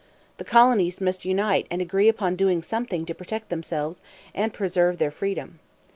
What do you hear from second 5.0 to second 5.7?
freedom.